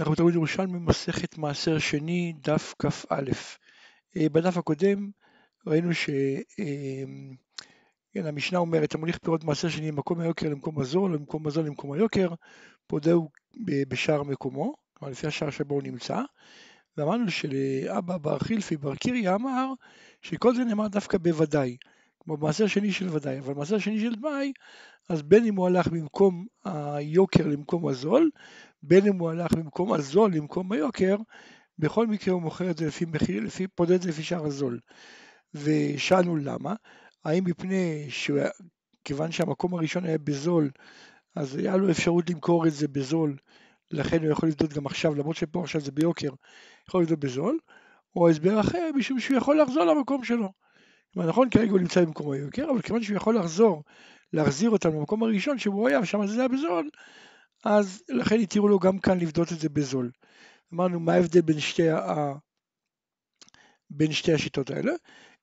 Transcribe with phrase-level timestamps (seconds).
[0.00, 3.22] אנחנו בתלמוד ירושלמי מסכת מעשר שני, דף כ"א.
[4.16, 5.10] אה, בדף הקודם
[5.66, 7.08] ראינו שהמשנה
[8.24, 12.28] אמ, כן, אומרת, המוליך פירות מעשר שני ממקום היוקר למקום הזול, למקום הזול למקום היוקר,
[12.86, 13.28] פודהו
[13.88, 16.22] בשער מקומו, כלומר לפי השער שבו הוא נמצא.
[16.96, 19.72] ואמרנו שלאבא בר חילפי בר קיריה אמר
[20.22, 21.76] שכל זה נאמר דווקא בוודאי,
[22.20, 24.52] כמו מעשר שני של ודאי, אבל מעשר שני של דמאי,
[25.08, 28.30] אז בין אם הוא הלך במקום היוקר למקום הזול,
[28.82, 31.16] בין אם הוא הלך במקום הזול למקום היוקר,
[31.78, 34.80] בכל מקרה הוא מוכר את זה לפי מחיר, לפי, פודד לפי שער הזול.
[35.54, 36.74] ושאלנו למה,
[37.24, 40.70] האם מפני שכיוון שהמקום הראשון היה בזול,
[41.36, 43.36] אז היה לו אפשרות למכור את זה בזול,
[43.90, 46.30] לכן הוא יכול לבדות גם עכשיו, למרות שפה עכשיו זה ביוקר,
[46.88, 47.58] יכול לבדות בזול,
[48.16, 50.52] או הסבר אחר, משום שהוא יכול לחזור למקום שלו.
[51.12, 53.82] כלומר, נכון, כרגע הוא נמצא במקום היוקר, אבל כיוון שהוא יכול לחזור,
[54.32, 56.88] להחזיר אותם למקום הראשון שבו הוא היה, ושם זה היה בזול,
[57.64, 60.10] אז לכן התירו לו גם כאן לבדות את זה בזול.
[60.74, 62.32] אמרנו, מה ההבדל בין שתי, ה...
[63.90, 64.92] בין שתי השיטות האלה?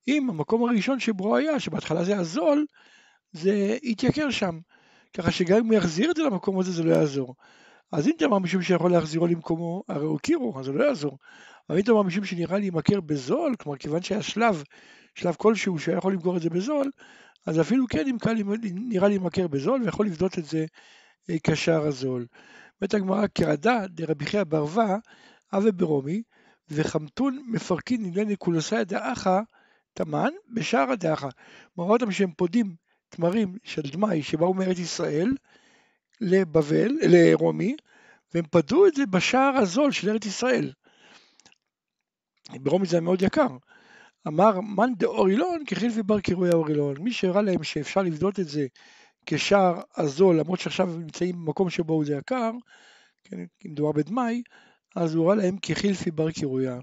[0.07, 2.65] אם המקום הראשון שבו היה, שבהתחלה זה היה זול,
[3.31, 4.59] זה יתייקר שם.
[5.13, 7.35] ככה שגם אם הוא יחזיר את זה למקום הזה, זה לא יעזור.
[7.91, 11.17] אז אם תאמר משום שיכול להחזירו למקומו, הרי הוא הכירו, אז זה לא יעזור.
[11.69, 14.63] אבל אם תאמר משום שנראה לי יימכר בזול, כלומר כיוון שהיה שלב,
[15.15, 16.91] שלב כלשהו שהיה יכול למכור את זה בזול,
[17.45, 18.05] אז אפילו כן
[18.73, 20.65] נראה לי יימכר בזול ויכול לבדות את זה
[21.43, 22.25] כשער הזול.
[22.81, 24.97] אומרת הגמרא קרדה דרבי חייא ברווה
[25.53, 26.21] אבי ברומי
[26.69, 29.39] וחמתון מפרקין נמלני קולוסאי דאחא
[29.93, 31.27] תמן בשער הדאחא.
[31.77, 32.75] מראה אותם שהם פודים
[33.09, 35.35] תמרים של דמאי שבאו מארץ ישראל
[36.21, 37.75] לבבל, לרומי,
[38.33, 40.71] והם פדו את זה בשער הזול של ארץ ישראל.
[42.49, 43.47] ברומי זה היה מאוד יקר.
[44.27, 46.97] אמר מאן דאורילון כחילפי בר קירוי האורילון.
[46.99, 48.67] מי שהראה להם שאפשר לבדות את זה
[49.27, 52.51] כשער הזול, למרות שעכשיו הם נמצאים במקום שבו זה יקר,
[53.23, 54.41] כן, אם מדובר בדמאי,
[54.95, 56.79] אז הוא ראה להם כחילפי בר קירויה.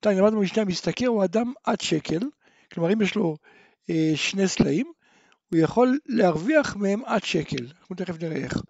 [0.00, 2.20] תראי, למדנו משנה המשתכר הוא אדם עד שקל,
[2.72, 3.36] כלומר אם יש לו
[3.90, 4.86] אה, שני סלעים,
[5.50, 8.62] הוא יכול להרוויח מהם עד שקל, אנחנו תכף נראה איך.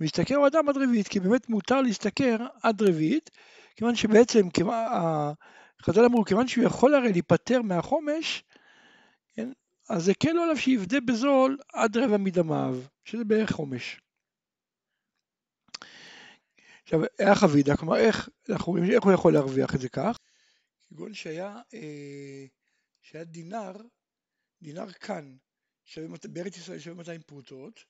[0.00, 3.30] משתכר הוא אדם עד רביעית, כי באמת מותר להשתכר עד רביעית,
[3.76, 4.48] כיוון שבעצם,
[5.82, 8.44] חז"ל אמרו, כיוון שהוא יכול הרי להיפטר מהחומש,
[9.34, 9.48] כן,
[9.88, 14.00] אז זה כן עליו שיבדה בזול עד רבע מדמיו, שזה בערך חומש.
[16.82, 20.16] עכשיו, איך אבידה, כלומר איך, אנחנו איך הוא יכול להרוויח את זה כך?
[20.88, 22.44] כגון שהיה, אה,
[23.00, 23.72] שהיה דינר,
[24.62, 25.36] דינר כאן,
[25.84, 27.84] שווה, בארץ ישראל שווה 200 פרוטות,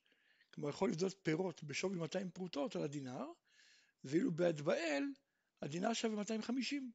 [0.54, 3.26] כלומר יכול לבדות פירות בשווי 200 פרוטות על הדינר,
[4.04, 5.04] ואילו בעד באל
[5.62, 6.90] הדינר שווה 250.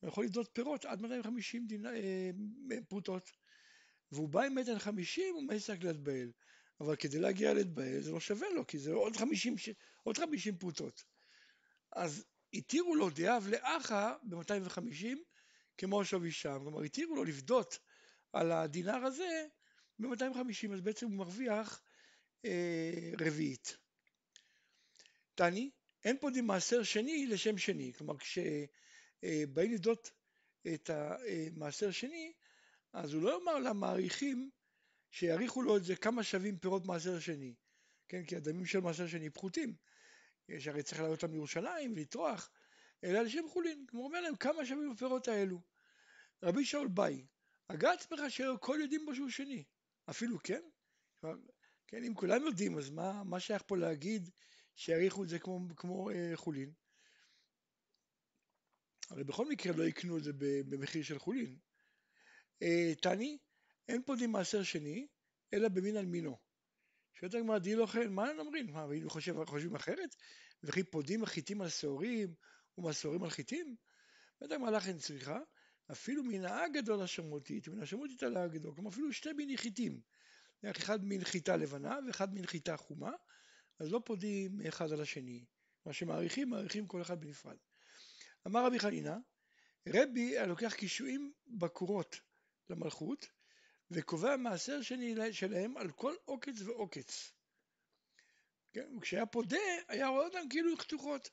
[0.00, 2.30] הוא יכול לבדות פירות עד 250 דינר, אה,
[2.88, 3.30] פרוטות.
[4.12, 6.30] והוא בא עם מטר חמישים, הוא מעץ רק ליד באל.
[6.80, 9.54] אבל כדי להגיע ליד באל זה לא שווה לו, כי זה עוד חמישים,
[10.02, 11.04] עוד חמישים פרוטות.
[11.92, 15.06] אז התירו לו דאב לאחה ב-250
[15.78, 16.58] כמו שווי שם.
[16.62, 17.78] כלומר, התירו לו לפדות
[18.32, 19.46] על הדינר הזה
[19.98, 21.82] ב-250, אז בעצם הוא מרוויח
[22.44, 23.76] אה, רביעית.
[25.34, 25.70] תני,
[26.04, 27.92] אין פה מעשר שני לשם שני.
[27.92, 30.10] כלומר, כשבאים אה, לבדות
[30.74, 32.32] את המעשר שני,
[32.92, 34.50] אז הוא לא יאמר למעריכים
[35.10, 37.54] שיעריכו לו את זה כמה שווים פירות מעשר שני,
[38.08, 39.76] כן, כי הדמים של מעשר שני פחותים,
[40.48, 42.50] יש הרי צריך לעלות אותם לירושלים ולטרוח,
[43.04, 45.60] אלא לשם חולין, כמו אומר להם כמה שווים הפירות האלו.
[46.42, 47.26] רבי שאול ביי,
[47.68, 49.64] הגה עצמך שהכל יודעים בו שהוא שני,
[50.10, 50.62] אפילו כן,
[51.86, 54.30] כן, אם כולם יודעים אז מה, מה שייך פה להגיד
[54.74, 56.72] שיעריכו את זה כמו, כמו אה, חולין?
[59.10, 60.32] הרי בכל מקרה לא יקנו את זה
[60.68, 61.58] במחיר של חולין,
[63.00, 63.38] תני,
[63.88, 65.06] אין פה דין מעשר שני,
[65.54, 66.38] אלא במין על מינו.
[67.14, 68.72] שואלת הגמרא, די לא כן, מה הם אומרים?
[68.72, 70.16] מה, היינו חושב, חושבים אחרת?
[70.62, 72.34] וכי פודים החיטים על שעורים
[72.78, 73.76] ומסורים על חיטים?
[74.40, 75.38] בטח מהלך אין צריכה,
[75.92, 80.00] אפילו מן האגדול השמותית ומן השמותית על האגדול, כלומר אפילו שתי מיני חיטים.
[80.70, 83.12] אחד מין חיטה לבנה ואחד מין חיטה חומה,
[83.78, 85.44] אז לא פודים אחד על השני.
[85.86, 87.56] מה שמעריכים, מעריכים כל אחד בנפרד.
[88.46, 89.16] אמר רבי חנינא,
[89.88, 92.20] רבי היה לוקח קישואים בקורות
[92.70, 93.28] למלכות,
[93.90, 94.82] וקובע מעשר
[95.32, 97.32] שלהם על כל עוקץ ועוקץ.
[98.72, 99.00] כן?
[99.00, 99.56] כשהיה פודה,
[99.88, 101.30] היה רואה אותם כאילו חתוכות.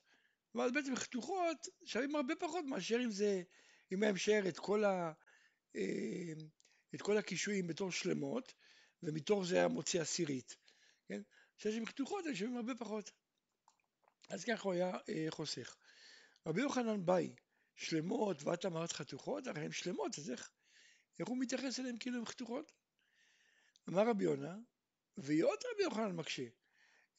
[0.55, 3.43] ואז בעצם חתוכות שווים הרבה פחות מאשר אם זה,
[3.93, 5.11] אם היה משער את כל, ה,
[5.75, 6.33] אה,
[6.95, 8.53] את כל הקישואים בתור שלמות,
[9.03, 10.55] ומתוך זה היה מוציא עשירית.
[11.07, 11.21] כן?
[11.57, 13.11] כשיש עם חתוכות הם שווים הרבה פחות.
[14.29, 15.75] אז ככה הוא היה אה, חוסך.
[16.47, 17.35] רבי יוחנן ביי,
[17.75, 20.51] שלמות ואת אמרת חתוכות, הרי הן שלמות, אז איך,
[21.19, 22.71] איך הוא מתייחס אליהם כאילו הן חתוכות?
[23.89, 24.55] אמר רבי יונה,
[25.17, 26.43] ועוד רבי יוחנן מקשה,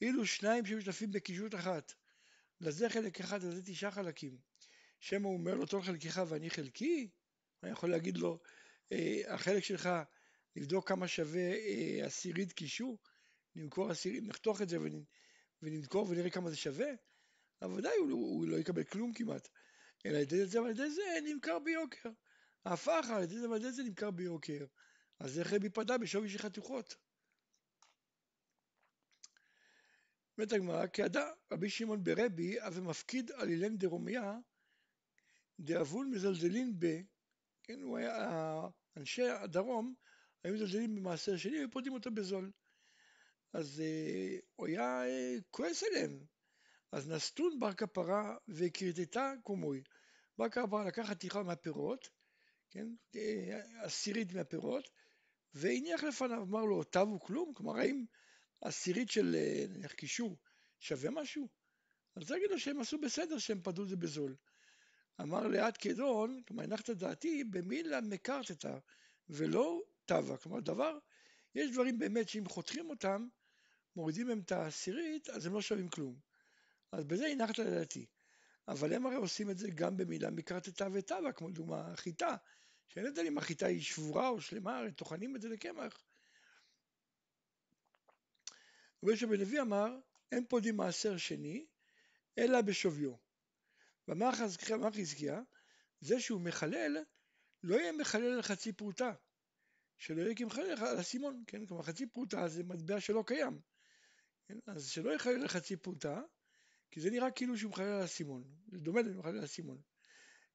[0.01, 1.93] אילו שניים שמשתתפים בקישוט אחת,
[2.61, 4.37] לזה חלק אחד, לזה תשעה חלקים.
[4.99, 7.09] שמא הוא אומר לו, טול חלקך ואני חלקי?
[7.63, 8.39] אני יכול להגיד לו,
[8.91, 9.89] אה, החלק שלך,
[10.55, 12.97] לבדוק כמה שווה אה, עשירית קישור,
[13.55, 14.77] נמכור עשירית, נחתוך את זה
[15.61, 16.87] ונמכור ונראה כמה זה שווה?
[17.61, 19.47] אבל ודאי הוא, הוא לא יקבל כלום כמעט.
[20.05, 22.09] אלא על ידי זה ועל ידי זה נמכר ביוקר.
[22.65, 24.65] ההפך על ידי זה זה נמכר ביוקר.
[25.19, 26.95] אז איך רבי פדה בשווי של חתוכות?
[30.37, 34.37] אומרת הגמרא, כידע רבי שמעון ברבי, אבי מפקיד על אילן דרומיה,
[35.59, 36.85] דאבול מזלזלין ב...
[37.63, 38.61] כן, הוא היה,
[38.97, 39.93] אנשי הדרום
[40.43, 42.51] היו מזלזלים במעשר שני ופודים אותו בזול.
[43.53, 46.25] אז אה, הוא היה אה, כועס עליהם.
[46.91, 49.83] אז נסטון בר כפרה וכרתתה קומוי.
[50.37, 52.09] בר כפרה לקח חתיכה מהפירות,
[52.75, 54.89] כן, אה, עשירית מהפירות,
[55.53, 57.53] והניח לפניו, אמר לו, תבו כלום?
[57.53, 58.05] כלומר, האם
[58.61, 60.37] עשירית של אה, נניח קישור
[60.79, 61.49] שווה משהו?
[62.15, 64.35] אז תגיד לו שהם עשו בסדר שהם פדו את זה בזול.
[65.21, 68.77] אמר לאט כדון, כלומר הנחת דעתי, במילה מקרתתה
[69.29, 70.37] ולא תבה.
[70.37, 70.97] כלומר דבר,
[71.55, 73.27] יש דברים באמת שאם חותכים אותם,
[73.95, 76.19] מורידים מהם את העשירית, אז הם לא שווים כלום.
[76.91, 78.05] אז בזה הנחת לדעתי.
[78.67, 82.35] אבל הם הרי עושים את זה גם במילה מקרתתה ותבה, כמו לדוגמה חיטה,
[82.87, 86.03] שאין הבדל אם החיטה היא שבורה או שלמה, הרי טוחנים את זה לקמח.
[89.03, 89.99] רבי בן לוי אמר,
[90.31, 91.65] אין פודים מעשר שני,
[92.37, 93.15] אלא בשוויו.
[94.07, 95.41] ואמר חזקיה,
[96.01, 96.97] זה שהוא מחלל,
[97.63, 99.13] לא יהיה מחלל על חצי פרוטה,
[99.97, 101.65] שלא יהיה כמחלל על הסימון, כן?
[101.65, 103.59] כלומר חצי פרוטה זה מטבע שלא קיים,
[104.47, 104.57] כן?
[104.67, 106.21] אז שלא יחלל על חצי פרוטה,
[106.91, 109.81] כי זה נראה כאילו שהוא מחלל על הסימון, זה דומה למחלל על הסימון,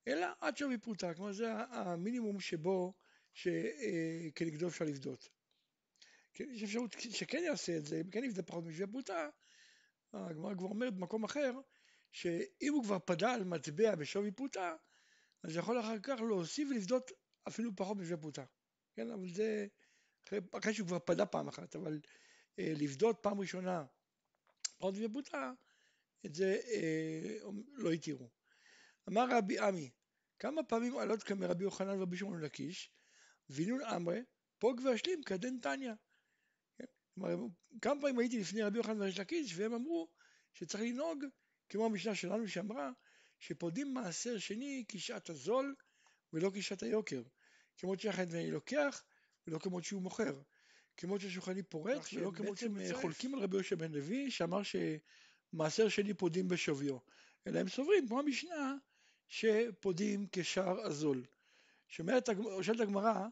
[0.09, 2.93] אלא עד שווי פרוטה, כלומר זה המינימום שבו
[3.33, 5.29] שכנגדו אה, אפשר לבדות.
[6.33, 9.29] כן, יש אפשרות שכן יעשה את זה, אם כן יבדה פחות משווה פרוטה,
[10.13, 11.53] הגמרא כבר אומרת במקום אחר,
[12.13, 14.77] שאם הוא כבר פדה על מטבע בשווי פרוטה,
[15.43, 17.11] אז יכול אחר כך להוסיף ולבדות
[17.49, 18.45] אפילו פחות משווה פרוטה.
[18.95, 19.67] כן, אבל זה
[20.27, 22.01] אחרי, אחרי שהוא כבר פדה פעם אחת, אבל
[22.59, 23.85] אה, לבדות פעם ראשונה
[24.79, 25.53] פחות משווה פרוטה,
[26.27, 27.39] את זה אה,
[27.73, 28.40] לא התירו.
[29.09, 29.91] אמר רבי עמי,
[30.39, 32.91] כמה פעמים עלות כאן מרבי יוחנן ורבי שמעון לקיש,
[33.51, 34.21] וינון אמרי,
[34.59, 35.93] פוג ואשלים כדן תניא.
[36.79, 36.85] כן?
[37.15, 37.37] כלומר,
[37.83, 40.09] כמה פעמים הייתי לפני רבי יוחנן וריש לקיש, והם אמרו
[40.53, 41.25] שצריך לנהוג
[41.69, 42.91] כמו המשנה שלנו שאמרה
[43.39, 45.75] שפודים מעשר שני כשעת הזול
[46.33, 47.23] ולא כשעת היוקר.
[47.77, 49.05] כמו שהחנווני לוקח
[49.47, 50.41] ולא כמו שהוא מוכר.
[50.97, 56.15] כמו שהשולחני פורט ולא כמו שהם חולקים על רבי יהושע בן לוי שאמר שמעשר שני
[56.15, 56.99] פודים בשוויו.
[57.47, 58.77] אלא הם סוברים כמו המשנה
[59.31, 61.25] שפודים כשער הזול.
[61.89, 62.29] שואלת
[62.81, 63.27] הגמרא,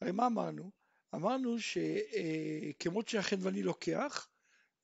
[0.00, 0.70] הרי מה אמרנו?
[1.14, 4.28] אמרנו שכמות שהחנווני לוקח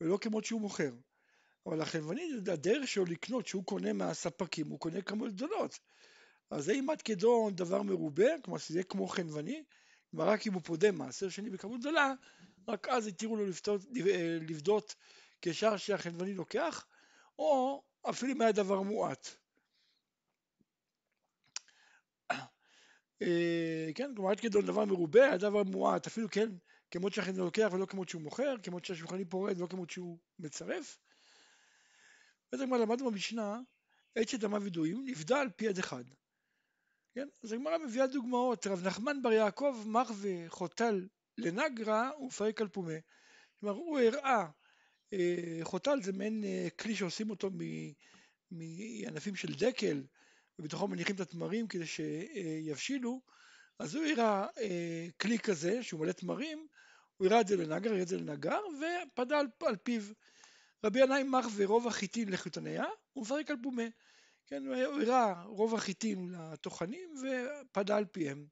[0.00, 0.92] ולא כמות שהוא מוכר.
[1.66, 5.78] אבל החנווני, הדרך שלו לקנות, שהוא קונה מהספקים, הוא קונה כמויות גדולות.
[6.50, 9.64] אז זה עד כדון דבר מרובה, כלומר שזה יהיה כמו חנווני,
[10.10, 12.12] כלומר רק אם הוא פודה מעשר שני בכמות גדולה,
[12.68, 13.80] רק אז התירו לו לפדות,
[14.40, 14.94] לבדות
[15.42, 16.86] כשאר שהחנווני לוקח,
[17.38, 19.39] או אפילו אם היה דבר מועט.
[23.94, 26.48] כן, כלומר עד כדון דבר מרובה, היה דבר מועט, אפילו כן,
[26.90, 30.98] כמות שהחנווני לוקח ולא כמות שהוא מוכר, כמות שהשולחני פורד ולא כמות שהוא מצרף.
[32.54, 33.60] וזה כבר למדנו במשנה,
[34.14, 36.04] עת שדמה וידועים נפדה על פי עד אחד.
[37.14, 37.28] כן?
[37.44, 41.08] אז הגמרא מביאה דוגמאות, רב נחמן בר יעקב מח וחוטל
[41.38, 42.94] לנגרה ופרק על פומה.
[43.60, 44.46] כלומר הוא הראה,
[45.12, 47.50] אה, חוטל זה מעין אה, כלי שעושים אותו
[48.50, 50.02] מענפים של דקל
[50.60, 53.20] ובתוכו מניחים את התמרים כדי שיבשילו,
[53.78, 56.66] אז הוא הראה אה, כלי כזה שהוא מלא תמרים,
[57.16, 60.02] הוא הראה את זה לנגר, הראה את זה לנגר ופדה על, על פיו.
[60.84, 62.84] רבי ינאי מח ורוב החיטין לחוטניה
[63.16, 63.82] ומפרק על פומה.
[64.46, 68.46] כן, הוא הראה רוב החיטים לטוחנים ופדה על פיהם.